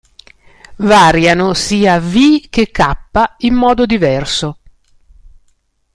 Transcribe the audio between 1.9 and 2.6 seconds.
"V"